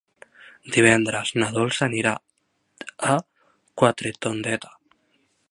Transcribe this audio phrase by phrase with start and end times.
[0.77, 2.15] Divendres na Dolça anirà
[3.11, 3.19] a
[3.83, 4.75] Quatretondeta.